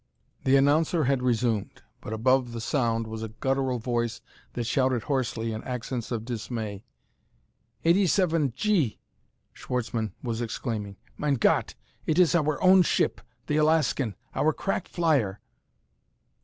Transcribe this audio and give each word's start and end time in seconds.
The 0.45 0.55
announcer 0.55 1.03
had 1.03 1.21
resumed, 1.21 1.83
but 2.01 2.11
above 2.11 2.53
the 2.53 2.59
sound 2.59 3.05
was 3.05 3.21
a 3.21 3.27
guttural 3.29 3.77
voice 3.77 4.19
that 4.53 4.63
shouted 4.65 5.03
hoarsely 5.03 5.51
in 5.53 5.63
accents 5.63 6.11
of 6.11 6.25
dismay. 6.25 6.83
"Eighty 7.85 8.07
seven 8.07 8.51
G!" 8.55 8.97
Schwartzmann 9.53 10.13
was 10.23 10.41
exclaiming," 10.41 10.97
Mein 11.19 11.35
Gott! 11.35 11.75
It 12.07 12.17
iss 12.17 12.33
our 12.33 12.59
own 12.63 12.81
ship, 12.81 13.21
the 13.45 13.57
Alaskan! 13.57 14.15
Our 14.33 14.53
crack 14.53 14.87
flyer!" 14.87 15.39